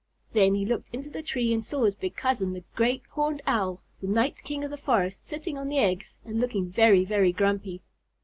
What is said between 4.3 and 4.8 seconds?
king of the